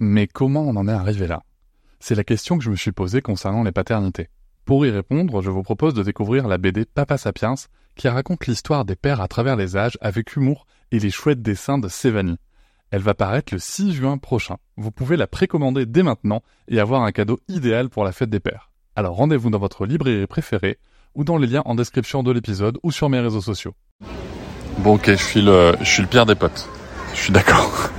Mais 0.00 0.28
comment 0.28 0.62
on 0.62 0.76
en 0.76 0.86
est 0.86 0.92
arrivé 0.92 1.26
là? 1.26 1.42
C'est 1.98 2.14
la 2.14 2.22
question 2.22 2.56
que 2.56 2.62
je 2.62 2.70
me 2.70 2.76
suis 2.76 2.92
posée 2.92 3.20
concernant 3.20 3.64
les 3.64 3.72
paternités. 3.72 4.28
Pour 4.64 4.86
y 4.86 4.90
répondre, 4.90 5.42
je 5.42 5.50
vous 5.50 5.64
propose 5.64 5.92
de 5.92 6.04
découvrir 6.04 6.46
la 6.46 6.56
BD 6.56 6.84
Papa 6.84 7.18
Sapiens, 7.18 7.56
qui 7.96 8.06
raconte 8.06 8.46
l'histoire 8.46 8.84
des 8.84 8.94
pères 8.94 9.20
à 9.20 9.26
travers 9.26 9.56
les 9.56 9.76
âges 9.76 9.98
avec 10.00 10.36
humour 10.36 10.66
et 10.92 11.00
les 11.00 11.10
chouettes 11.10 11.42
dessins 11.42 11.78
de 11.78 11.88
Sévanie. 11.88 12.38
Elle 12.92 13.02
va 13.02 13.14
paraître 13.14 13.52
le 13.52 13.58
6 13.58 13.92
juin 13.92 14.18
prochain. 14.18 14.58
Vous 14.76 14.92
pouvez 14.92 15.16
la 15.16 15.26
précommander 15.26 15.84
dès 15.84 16.04
maintenant 16.04 16.44
et 16.68 16.78
avoir 16.78 17.02
un 17.02 17.10
cadeau 17.10 17.40
idéal 17.48 17.88
pour 17.88 18.04
la 18.04 18.12
fête 18.12 18.30
des 18.30 18.38
pères. 18.38 18.70
Alors 18.94 19.16
rendez-vous 19.16 19.50
dans 19.50 19.58
votre 19.58 19.84
librairie 19.84 20.28
préférée 20.28 20.78
ou 21.16 21.24
dans 21.24 21.38
les 21.38 21.48
liens 21.48 21.62
en 21.64 21.74
description 21.74 22.22
de 22.22 22.30
l'épisode 22.30 22.78
ou 22.84 22.92
sur 22.92 23.08
mes 23.08 23.18
réseaux 23.18 23.40
sociaux. 23.40 23.74
Bon 24.78 24.94
ok, 24.94 25.10
je 25.10 25.16
suis 25.16 25.42
le, 25.42 25.74
je 25.80 25.90
suis 25.90 26.02
le 26.02 26.08
pire 26.08 26.24
des 26.24 26.36
potes. 26.36 26.68
Je 27.14 27.18
suis 27.18 27.32
d'accord. 27.32 27.90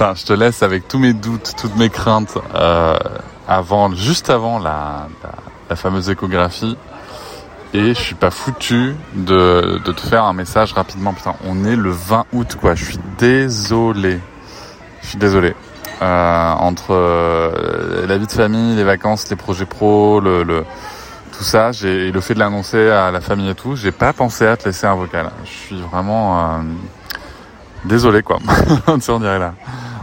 Enfin, 0.00 0.14
je 0.14 0.24
te 0.24 0.32
laisse 0.32 0.62
avec 0.62 0.86
tous 0.86 1.00
mes 1.00 1.12
doutes, 1.12 1.54
toutes 1.60 1.74
mes 1.74 1.90
craintes 1.90 2.38
euh, 2.54 2.96
avant, 3.48 3.92
juste 3.96 4.30
avant 4.30 4.60
la, 4.60 5.08
la, 5.68 5.74
fameuse 5.74 6.08
échographie. 6.08 6.76
Et 7.74 7.94
je 7.94 8.00
suis 8.00 8.14
pas 8.14 8.30
foutu 8.30 8.94
de, 9.16 9.80
de 9.84 9.90
te 9.90 10.00
faire 10.00 10.22
un 10.22 10.34
message 10.34 10.72
rapidement. 10.72 11.14
Putain, 11.14 11.34
on 11.48 11.64
est 11.64 11.74
le 11.74 11.90
20 11.90 12.26
août 12.32 12.56
quoi. 12.60 12.76
Je 12.76 12.84
suis 12.84 13.00
désolé. 13.18 14.20
Je 15.02 15.08
suis 15.08 15.18
désolé. 15.18 15.56
Euh, 16.00 16.52
entre 16.52 16.94
euh, 16.94 18.06
la 18.06 18.18
vie 18.18 18.28
de 18.28 18.32
famille, 18.32 18.76
les 18.76 18.84
vacances, 18.84 19.28
les 19.30 19.36
projets 19.36 19.66
pro, 19.66 20.20
le, 20.20 20.44
le 20.44 20.64
tout 21.36 21.42
ça, 21.42 21.72
j'ai 21.72 22.12
le 22.12 22.20
fait 22.20 22.34
de 22.34 22.38
l'annoncer 22.38 22.88
à 22.88 23.10
la 23.10 23.20
famille 23.20 23.50
et 23.50 23.56
tout, 23.56 23.74
j'ai 23.74 23.90
pas 23.90 24.12
pensé 24.12 24.46
à 24.46 24.56
te 24.56 24.66
laisser 24.66 24.86
un 24.86 24.94
vocal. 24.94 25.30
Je 25.44 25.50
suis 25.50 25.80
vraiment 25.80 26.38
euh, 26.38 26.62
désolé 27.84 28.22
quoi. 28.22 28.38
on 28.86 29.18
dirait 29.18 29.40
la, 29.40 29.54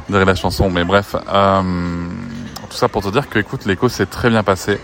dirait 0.09 0.25
la 0.25 0.35
chanson, 0.35 0.69
mais 0.69 0.83
bref, 0.83 1.15
euh, 1.15 1.61
tout 2.69 2.77
ça 2.77 2.87
pour 2.87 3.01
te 3.01 3.09
dire 3.09 3.29
que 3.29 3.39
écoute, 3.39 3.65
l'écho 3.65 3.89
s'est 3.89 4.05
très 4.05 4.29
bien 4.29 4.43
passé. 4.43 4.79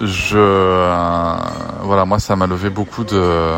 Je 0.00 0.38
euh, 0.38 1.36
voilà, 1.82 2.04
moi 2.04 2.18
ça 2.20 2.36
m'a 2.36 2.46
levé 2.46 2.70
beaucoup 2.70 3.04
de 3.04 3.52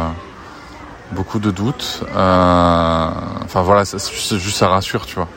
beaucoup 1.12 1.38
de 1.38 1.50
doutes. 1.50 2.02
Euh, 2.16 3.10
enfin 3.44 3.62
voilà, 3.62 3.84
juste 3.84 4.50
ça 4.50 4.68
rassure, 4.68 5.06
tu 5.06 5.16
vois. 5.16 5.28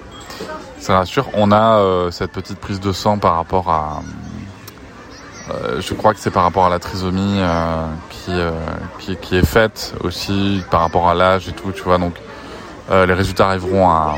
Ça 0.80 0.98
rassure. 0.98 1.28
On 1.34 1.52
a 1.52 2.10
cette 2.12 2.32
petite 2.32 2.60
prise 2.60 2.80
de 2.80 2.92
sang 2.92 3.18
par 3.18 3.36
rapport 3.36 3.70
à 3.70 4.02
je 5.80 5.94
crois 5.94 6.14
que 6.14 6.22
c'est 6.22 6.32
par 6.32 6.44
rapport 6.44 6.66
à 6.66 6.70
la 6.70 6.80
trisomie 6.80 7.42
qui, 8.10 8.32
qui, 9.00 9.18
qui, 9.18 9.36
est 9.36 9.46
faite 9.46 9.94
aussi 10.02 10.64
par 10.72 10.80
rapport 10.80 11.10
à 11.10 11.14
l'âge 11.14 11.50
et 11.50 11.52
tout, 11.52 11.72
tu 11.74 11.84
vois. 11.84 11.98
Donc 11.98 12.16
les 12.90 13.14
résultats 13.14 13.50
arriveront 13.50 13.90
à, 13.90 14.18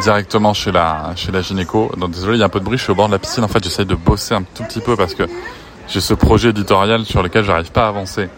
directement 0.00 0.54
chez 0.54 0.72
la 0.72 1.12
chez 1.16 1.32
la 1.32 1.40
gynéco. 1.42 1.90
Donc 1.96 2.10
désolé, 2.10 2.36
il 2.36 2.40
y 2.40 2.42
a 2.42 2.46
un 2.46 2.50
peu 2.50 2.60
de 2.60 2.64
bruit. 2.64 2.78
Je 2.78 2.84
suis 2.84 2.92
au 2.92 2.94
bord 2.94 3.08
de 3.08 3.12
la 3.12 3.18
piscine. 3.18 3.44
En 3.44 3.48
fait, 3.48 3.62
j'essaye 3.62 3.86
de 3.86 3.94
bosser 3.94 4.34
un 4.34 4.42
tout 4.42 4.64
petit 4.64 4.80
peu 4.80 4.96
parce 4.96 5.14
que 5.14 5.24
j'ai 5.88 6.00
ce 6.00 6.14
projet 6.14 6.50
éditorial 6.50 7.04
sur 7.04 7.22
lequel 7.22 7.44
j'arrive 7.44 7.72
pas 7.72 7.86
à 7.86 7.88
avancer. 7.88 8.28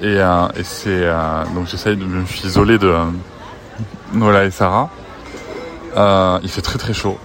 Et, 0.00 0.16
et 0.16 0.64
c'est 0.64 1.06
donc 1.54 1.66
j'essaye 1.66 1.96
de 1.96 2.04
me 2.04 2.24
suis 2.26 2.46
isolé 2.46 2.78
de 2.78 2.94
Nola 4.12 4.44
et 4.44 4.50
Sarah. 4.50 4.90
il 5.96 6.48
fait 6.48 6.62
très 6.62 6.78
très 6.78 6.94
chaud. 6.94 7.18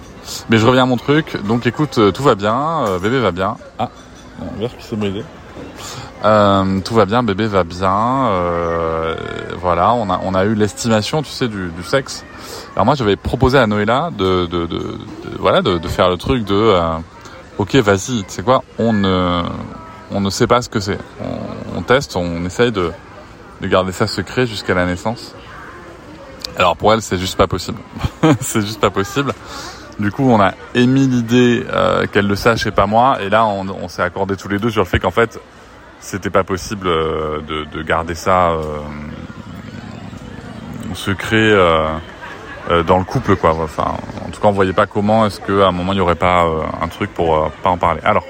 Mais 0.50 0.58
je 0.58 0.66
reviens 0.66 0.82
à 0.84 0.86
mon 0.86 0.96
truc. 0.96 1.36
Donc 1.44 1.66
écoute, 1.66 1.98
tout 2.12 2.22
va 2.22 2.34
bien, 2.34 2.86
euh, 2.86 2.98
bébé 2.98 3.18
va 3.18 3.32
bien. 3.32 3.56
Ah, 3.78 3.90
un 4.40 4.58
verre 4.58 4.76
qui 4.76 4.84
s'est 4.84 4.96
brisé. 4.96 5.24
Euh, 6.24 6.80
tout 6.80 6.94
va 6.94 7.06
bien, 7.06 7.22
bébé 7.22 7.46
va 7.46 7.64
bien. 7.64 8.26
Euh, 8.28 9.14
voilà, 9.60 9.94
on 9.94 10.10
a 10.10 10.20
on 10.24 10.34
a 10.34 10.44
eu 10.44 10.54
l'estimation, 10.54 11.22
tu 11.22 11.30
sais, 11.30 11.46
du, 11.48 11.68
du, 11.68 11.82
sexe. 11.84 12.24
Alors 12.74 12.86
moi, 12.86 12.94
j'avais 12.96 13.16
proposé 13.16 13.58
à 13.58 13.66
Noëlla 13.66 14.10
de 14.16 14.46
de, 14.46 14.66
de, 14.66 14.98
voilà 15.38 15.62
de, 15.62 15.78
de, 15.78 15.88
faire 15.88 16.08
le 16.08 16.16
truc 16.16 16.44
de 16.44 16.54
euh, 16.54 16.96
ok, 17.58 17.76
vas-y, 17.76 18.24
tu 18.24 18.24
sais 18.28 18.42
quoi, 18.42 18.64
on 18.78 18.92
ne 18.92 19.42
on 20.10 20.20
ne 20.20 20.30
sait 20.30 20.48
pas 20.48 20.60
ce 20.60 20.68
que 20.68 20.80
c'est. 20.80 20.98
On, 21.20 21.78
on, 21.78 21.82
teste, 21.82 22.16
on 22.16 22.44
essaye 22.44 22.72
de 22.72 22.90
de 23.60 23.68
garder 23.68 23.92
ça 23.92 24.06
secret 24.08 24.46
jusqu'à 24.46 24.74
la 24.74 24.86
naissance. 24.86 25.34
Alors 26.56 26.76
pour 26.76 26.92
elle, 26.92 27.02
c'est 27.02 27.18
juste 27.18 27.36
pas 27.36 27.46
possible. 27.46 27.78
c'est 28.40 28.62
juste 28.62 28.80
pas 28.80 28.90
possible. 28.90 29.32
Du 30.00 30.10
coup, 30.10 30.28
on 30.28 30.40
a 30.40 30.54
émis 30.74 31.06
l'idée 31.06 31.64
euh, 31.72 32.06
qu'elle 32.06 32.26
le 32.26 32.36
sache 32.36 32.66
et 32.66 32.70
pas 32.70 32.86
moi. 32.86 33.18
Et 33.20 33.28
là, 33.30 33.46
on, 33.46 33.68
on 33.68 33.88
s'est 33.88 34.02
accordé 34.02 34.36
tous 34.36 34.48
les 34.48 34.58
deux 34.58 34.70
sur 34.70 34.82
le 34.82 34.86
fait 34.86 35.00
qu'en 35.00 35.10
fait, 35.10 35.40
c'était 36.00 36.30
pas 36.30 36.44
possible 36.44 36.86
euh, 36.86 37.40
de, 37.40 37.64
de, 37.64 37.82
garder 37.82 38.14
ça 38.14 38.50
euh, 38.50 38.80
secret 40.94 41.36
euh, 41.36 41.88
euh, 42.70 42.82
dans 42.82 42.98
le 42.98 43.04
couple, 43.04 43.36
quoi. 43.36 43.54
Enfin, 43.62 43.94
en 44.26 44.30
tout 44.30 44.40
cas, 44.40 44.48
on 44.48 44.52
voyait 44.52 44.72
pas 44.72 44.86
comment 44.86 45.26
est-ce 45.26 45.40
qu'à 45.40 45.68
un 45.68 45.72
moment 45.72 45.92
il 45.92 45.98
y 45.98 46.00
aurait 46.00 46.14
pas 46.14 46.44
euh, 46.44 46.62
un 46.80 46.88
truc 46.88 47.12
pour 47.14 47.50
pas 47.62 47.70
en 47.70 47.78
parler. 47.78 48.00
Alors, 48.04 48.24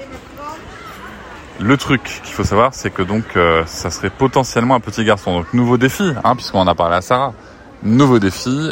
le 1.59 1.77
truc 1.77 2.03
qu'il 2.03 2.33
faut 2.33 2.43
savoir, 2.43 2.73
c'est 2.73 2.89
que 2.89 3.01
donc 3.01 3.37
ça 3.65 3.89
serait 3.89 4.09
potentiellement 4.09 4.75
un 4.75 4.79
petit 4.79 5.03
garçon. 5.03 5.33
Donc 5.33 5.53
nouveau 5.53 5.77
défi, 5.77 6.13
hein, 6.23 6.35
puisqu'on 6.35 6.61
en 6.61 6.67
a 6.67 6.75
parlé 6.75 6.95
à 6.95 7.01
Sarah. 7.01 7.33
Nouveau 7.83 8.19
défi, 8.19 8.71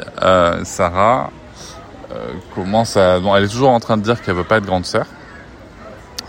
Sarah 0.63 1.29
euh, 2.11 2.33
commence 2.55 2.95
à... 2.95 3.19
Bon, 3.19 3.35
elle 3.35 3.43
est 3.43 3.49
toujours 3.49 3.69
en 3.69 3.79
train 3.79 3.97
de 3.97 4.01
dire 4.01 4.21
qu'elle 4.21 4.35
veut 4.35 4.43
pas 4.43 4.57
être 4.57 4.65
grande 4.65 4.85
sœur. 4.85 5.05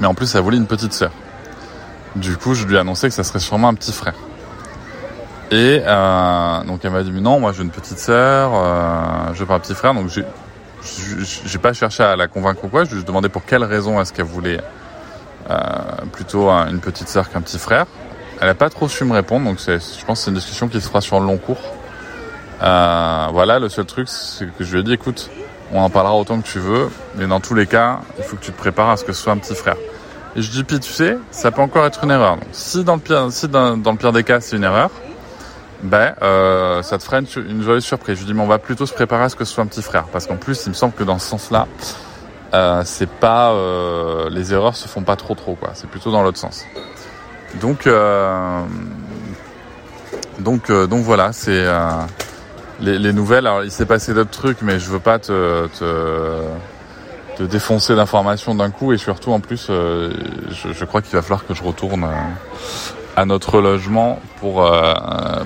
Mais 0.00 0.06
en 0.06 0.14
plus, 0.14 0.34
elle 0.34 0.42
voulait 0.42 0.56
une 0.56 0.66
petite 0.66 0.92
sœur. 0.92 1.10
Du 2.16 2.36
coup, 2.36 2.54
je 2.54 2.66
lui 2.66 2.76
ai 2.76 2.78
annoncé 2.78 3.08
que 3.08 3.14
ça 3.14 3.24
serait 3.24 3.38
sûrement 3.38 3.68
un 3.68 3.74
petit 3.74 3.92
frère. 3.92 4.14
Et 5.50 5.82
euh, 5.86 6.64
donc 6.64 6.80
elle 6.84 6.90
m'a 6.90 7.02
dit 7.02 7.10
mais 7.10 7.22
non, 7.22 7.40
moi 7.40 7.52
j'ai 7.52 7.62
une 7.62 7.70
petite 7.70 7.98
sœur, 7.98 8.50
euh, 8.54 9.32
je 9.32 9.38
veux 9.38 9.46
pas 9.46 9.54
un 9.54 9.60
petit 9.60 9.74
frère. 9.74 9.94
Donc 9.94 10.08
j'ai 10.08 10.24
j'ai 11.44 11.58
pas 11.58 11.72
cherché 11.72 12.02
à 12.02 12.16
la 12.16 12.28
convaincre 12.28 12.64
ou 12.64 12.68
quoi. 12.68 12.84
Je 12.84 12.94
lui 12.94 13.00
ai 13.00 13.04
demandé 13.04 13.28
pour 13.28 13.44
quelle 13.44 13.64
raison 13.64 14.00
est-ce 14.00 14.12
qu'elle 14.12 14.26
voulait 14.26 14.60
euh, 15.50 15.56
plutôt 16.12 16.50
une 16.50 16.80
petite 16.80 17.08
sœur 17.08 17.30
qu'un 17.30 17.40
petit 17.40 17.58
frère. 17.58 17.86
Elle 18.40 18.48
a 18.48 18.54
pas 18.54 18.70
trop 18.70 18.88
su 18.88 19.04
me 19.04 19.12
répondre, 19.12 19.46
donc 19.46 19.58
je 19.58 20.04
pense 20.04 20.18
que 20.18 20.24
c'est 20.24 20.30
une 20.30 20.36
discussion 20.36 20.68
qui 20.68 20.80
se 20.80 20.88
fera 20.88 21.00
sur 21.00 21.18
le 21.18 21.26
long 21.26 21.38
cours. 21.38 21.60
Euh, 22.62 23.26
voilà, 23.32 23.58
le 23.58 23.68
seul 23.68 23.86
truc 23.86 24.08
c'est 24.08 24.46
que 24.56 24.64
je 24.64 24.72
lui 24.72 24.80
ai 24.80 24.82
dit 24.84 24.92
écoute, 24.92 25.30
on 25.72 25.80
en 25.80 25.90
parlera 25.90 26.14
autant 26.14 26.40
que 26.40 26.46
tu 26.46 26.58
veux, 26.58 26.90
mais 27.16 27.26
dans 27.26 27.40
tous 27.40 27.54
les 27.54 27.66
cas, 27.66 28.00
il 28.18 28.24
faut 28.24 28.36
que 28.36 28.44
tu 28.44 28.52
te 28.52 28.58
prépares 28.58 28.90
à 28.90 28.96
ce 28.96 29.04
que 29.04 29.12
ce 29.12 29.22
soit 29.22 29.32
un 29.32 29.38
petit 29.38 29.54
frère. 29.54 29.76
Et 30.38 30.42
je 30.42 30.52
dis, 30.52 30.82
sais, 30.82 31.18
ça 31.32 31.50
peut 31.50 31.62
encore 31.62 31.84
être 31.84 32.04
une 32.04 32.12
erreur. 32.12 32.36
Donc, 32.36 32.46
si 32.52 32.84
dans 32.84 32.94
le 32.94 33.00
pire, 33.00 33.26
si 33.30 33.48
dans, 33.48 33.74
le 33.74 33.96
pire 33.96 34.12
des 34.12 34.22
cas 34.22 34.40
c'est 34.40 34.56
une 34.56 34.62
erreur, 34.62 34.88
ben 35.82 36.14
euh, 36.22 36.80
ça 36.84 36.96
te 36.96 37.02
ferait 37.02 37.18
une, 37.18 37.26
une, 37.50 37.60
joyeuse 37.60 37.82
surprise. 37.82 38.20
Je 38.20 38.24
dis, 38.24 38.34
mais 38.34 38.42
on 38.42 38.46
va 38.46 38.60
plutôt 38.60 38.86
se 38.86 38.94
préparer 38.94 39.24
à 39.24 39.28
ce 39.30 39.34
que 39.34 39.44
ce 39.44 39.52
soit 39.52 39.64
un 39.64 39.66
petit 39.66 39.82
frère, 39.82 40.04
parce 40.04 40.28
qu'en 40.28 40.36
plus, 40.36 40.64
il 40.66 40.68
me 40.68 40.74
semble 40.74 40.92
que 40.92 41.02
dans 41.02 41.18
ce 41.18 41.26
sens-là, 41.26 41.66
euh, 42.54 42.82
c'est 42.84 43.10
pas 43.10 43.50
euh, 43.50 44.30
les 44.30 44.54
erreurs 44.54 44.76
se 44.76 44.86
font 44.86 45.02
pas 45.02 45.16
trop 45.16 45.34
trop 45.34 45.56
quoi. 45.56 45.70
C'est 45.74 45.90
plutôt 45.90 46.12
dans 46.12 46.22
l'autre 46.22 46.38
sens. 46.38 46.64
Donc 47.60 47.88
donc 50.38 50.70
donc 50.70 51.02
voilà, 51.02 51.32
c'est 51.32 51.66
les, 52.78 52.96
les, 52.96 53.12
nouvelles. 53.12 53.48
Alors, 53.48 53.64
il 53.64 53.72
s'est 53.72 53.86
passé 53.86 54.14
d'autres 54.14 54.30
trucs, 54.30 54.62
mais 54.62 54.78
je 54.78 54.88
veux 54.88 55.00
pas 55.00 55.18
te, 55.18 55.66
te 57.38 57.44
défoncer 57.44 57.94
d'informations 57.94 58.54
d'un 58.54 58.70
coup. 58.70 58.92
Et 58.92 58.98
surtout, 58.98 59.30
en 59.30 59.40
plus, 59.40 59.68
euh, 59.70 60.12
je, 60.50 60.84
crois 60.84 61.02
qu'il 61.02 61.12
va 61.12 61.22
falloir 61.22 61.46
que 61.46 61.54
je 61.54 61.62
retourne 61.62 62.04
euh, 62.04 62.14
à 63.16 63.24
notre 63.24 63.60
logement 63.60 64.20
pour 64.40 64.64
euh, 64.64 64.92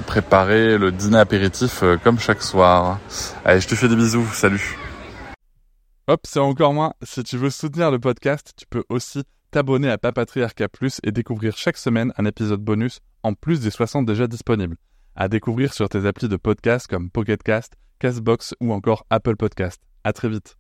préparer 0.07 0.79
le 0.79 0.91
dîner 0.91 1.19
apéritif 1.19 1.85
comme 2.03 2.19
chaque 2.19 2.43
soir. 2.43 2.99
Allez, 3.45 3.61
je 3.61 3.69
te 3.69 3.75
fais 3.75 3.89
des 3.89 3.97
bisous. 3.97 4.27
Salut. 4.33 4.79
Hop, 6.09 6.21
c'est 6.25 6.41
encore 6.41 6.73
moins. 6.73 6.95
Si 7.03 7.23
tu 7.23 7.37
veux 7.37 7.51
soutenir 7.51 7.91
le 7.91 7.99
podcast, 7.99 8.53
tu 8.57 8.67
peux 8.67 8.85
aussi 8.89 9.23
t'abonner 9.51 9.91
à 9.91 9.99
Papatriarca 9.99 10.69
Plus 10.69 10.99
et 11.05 11.13
découvrir 11.13 11.57
chaque 11.57 11.77
semaine 11.77 12.13
un 12.17 12.25
épisode 12.25 12.61
bonus 12.61 13.01
en 13.23 13.35
plus 13.35 13.61
des 13.61 13.71
60 13.71 14.07
déjà 14.07 14.27
disponibles 14.27 14.77
à 15.15 15.29
découvrir 15.29 15.75
sur 15.75 15.91
tes 15.91 16.07
applis 16.07 16.29
de 16.29 16.37
podcast 16.37 16.87
comme 16.87 17.11
Pocketcast, 17.11 17.75
Castbox 17.99 18.55
ou 18.61 18.73
encore 18.73 19.05
Apple 19.11 19.37
Podcast. 19.37 19.81
À 20.05 20.15
très 20.15 20.31
vite. 20.31 20.57